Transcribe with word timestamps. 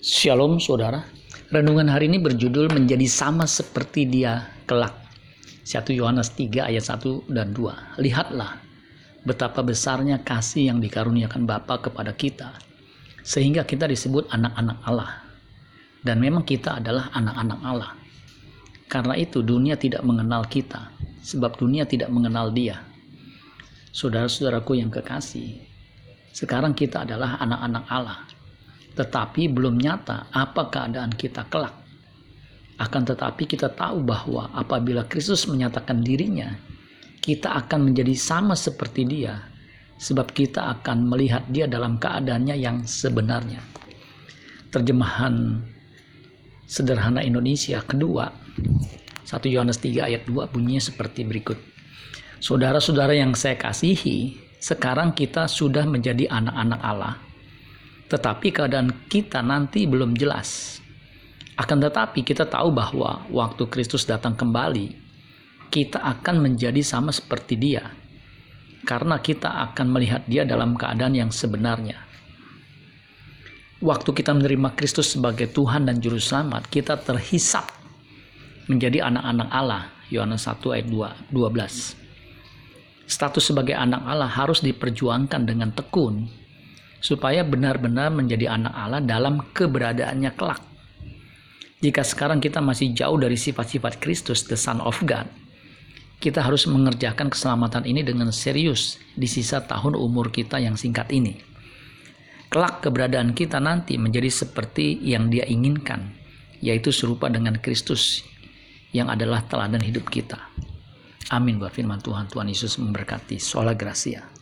Shalom 0.00 0.56
saudara. 0.56 1.04
Renungan 1.52 1.84
hari 1.92 2.08
ini 2.08 2.16
berjudul 2.16 2.72
menjadi 2.72 3.04
sama 3.04 3.44
seperti 3.44 4.08
dia 4.08 4.48
kelak. 4.64 4.96
1 5.68 5.92
Yohanes 5.92 6.32
3 6.32 6.72
ayat 6.72 6.88
1 6.88 7.28
dan 7.28 7.52
2. 7.52 8.00
Lihatlah 8.00 8.64
betapa 9.28 9.60
besarnya 9.60 10.24
kasih 10.24 10.72
yang 10.72 10.80
dikaruniakan 10.80 11.44
Bapa 11.44 11.84
kepada 11.84 12.16
kita 12.16 12.48
sehingga 13.20 13.68
kita 13.68 13.84
disebut 13.84 14.32
anak-anak 14.32 14.80
Allah. 14.88 15.20
Dan 16.00 16.16
memang 16.24 16.48
kita 16.48 16.80
adalah 16.80 17.12
anak-anak 17.12 17.60
Allah. 17.60 17.92
Karena 18.88 19.20
itu 19.20 19.44
dunia 19.44 19.76
tidak 19.76 20.00
mengenal 20.00 20.48
kita 20.48 20.96
sebab 21.20 21.60
dunia 21.60 21.84
tidak 21.84 22.08
mengenal 22.08 22.48
Dia. 22.48 22.80
Saudara-saudaraku 23.92 24.80
yang 24.80 24.88
kekasih, 24.88 25.60
sekarang 26.32 26.72
kita 26.72 27.04
adalah 27.04 27.36
anak-anak 27.36 27.84
Allah 27.92 28.39
tetapi 28.94 29.50
belum 29.50 29.78
nyata 29.78 30.30
apa 30.34 30.66
keadaan 30.70 31.14
kita 31.14 31.46
kelak. 31.46 31.74
Akan 32.80 33.04
tetapi 33.04 33.44
kita 33.44 33.68
tahu 33.76 34.00
bahwa 34.00 34.48
apabila 34.56 35.04
Kristus 35.04 35.44
menyatakan 35.44 36.00
dirinya, 36.00 36.48
kita 37.20 37.52
akan 37.64 37.92
menjadi 37.92 38.16
sama 38.16 38.56
seperti 38.56 39.04
dia, 39.04 39.36
sebab 40.00 40.32
kita 40.32 40.80
akan 40.80 41.12
melihat 41.12 41.44
dia 41.52 41.68
dalam 41.68 42.00
keadaannya 42.00 42.56
yang 42.56 42.80
sebenarnya. 42.88 43.60
Terjemahan 44.72 45.60
sederhana 46.64 47.20
Indonesia 47.20 47.84
kedua, 47.84 48.32
1 49.28 49.44
Yohanes 49.52 49.76
3 49.84 50.08
ayat 50.08 50.22
2 50.24 50.48
bunyinya 50.48 50.80
seperti 50.80 51.28
berikut. 51.28 51.60
Saudara-saudara 52.40 53.12
yang 53.12 53.36
saya 53.36 53.60
kasihi, 53.60 54.40
sekarang 54.56 55.12
kita 55.12 55.44
sudah 55.44 55.84
menjadi 55.84 56.32
anak-anak 56.32 56.80
Allah 56.80 57.29
tetapi 58.10 58.50
keadaan 58.50 59.06
kita 59.06 59.38
nanti 59.38 59.86
belum 59.86 60.18
jelas. 60.18 60.82
Akan 61.54 61.78
tetapi 61.78 62.26
kita 62.26 62.42
tahu 62.42 62.74
bahwa 62.74 63.22
waktu 63.30 63.70
Kristus 63.70 64.02
datang 64.02 64.34
kembali, 64.34 64.98
kita 65.70 66.02
akan 66.02 66.42
menjadi 66.42 66.82
sama 66.82 67.14
seperti 67.14 67.54
Dia, 67.54 67.86
karena 68.82 69.22
kita 69.22 69.46
akan 69.70 69.86
melihat 69.94 70.26
Dia 70.26 70.42
dalam 70.42 70.74
keadaan 70.74 71.14
yang 71.14 71.30
sebenarnya. 71.30 72.02
Waktu 73.80 74.10
kita 74.12 74.34
menerima 74.34 74.74
Kristus 74.74 75.14
sebagai 75.14 75.48
Tuhan 75.54 75.86
dan 75.86 76.02
Juru 76.02 76.18
Selamat, 76.18 76.66
kita 76.68 76.98
terhisap 77.00 77.70
menjadi 78.66 79.06
anak-anak 79.06 79.48
Allah. 79.48 79.82
Yohanes 80.10 80.42
1 80.42 80.58
ayat 80.74 80.90
2, 80.90 81.30
12. 81.30 83.06
Status 83.06 83.44
sebagai 83.46 83.78
anak 83.78 84.02
Allah 84.02 84.26
harus 84.26 84.58
diperjuangkan 84.58 85.46
dengan 85.46 85.70
tekun 85.70 86.39
supaya 87.00 87.42
benar-benar 87.42 88.12
menjadi 88.12 88.52
anak 88.54 88.72
Allah 88.76 89.00
dalam 89.00 89.40
keberadaannya 89.56 90.30
kelak. 90.36 90.60
Jika 91.80 92.04
sekarang 92.04 92.44
kita 92.44 92.60
masih 92.60 92.92
jauh 92.92 93.16
dari 93.16 93.40
sifat-sifat 93.40 94.04
Kristus, 94.04 94.44
the 94.44 94.56
Son 94.56 94.84
of 94.84 95.00
God, 95.08 95.24
kita 96.20 96.44
harus 96.44 96.68
mengerjakan 96.68 97.32
keselamatan 97.32 97.88
ini 97.88 98.04
dengan 98.04 98.28
serius 98.28 99.00
di 99.16 99.24
sisa 99.24 99.64
tahun 99.64 99.96
umur 99.96 100.28
kita 100.28 100.60
yang 100.60 100.76
singkat 100.76 101.08
ini. 101.08 101.40
Kelak 102.52 102.84
keberadaan 102.84 103.32
kita 103.32 103.56
nanti 103.56 103.96
menjadi 103.96 104.28
seperti 104.28 105.00
yang 105.00 105.32
dia 105.32 105.48
inginkan, 105.48 106.12
yaitu 106.60 106.92
serupa 106.92 107.32
dengan 107.32 107.56
Kristus 107.56 108.20
yang 108.92 109.08
adalah 109.08 109.40
teladan 109.48 109.80
hidup 109.80 110.12
kita. 110.12 110.36
Amin 111.32 111.56
buat 111.56 111.72
firman 111.72 112.02
Tuhan. 112.02 112.28
Tuhan 112.28 112.50
Yesus 112.50 112.76
memberkati. 112.76 113.38
Sola 113.38 113.72
Gracia. 113.72 114.39